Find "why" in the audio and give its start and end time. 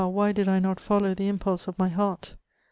0.07-0.31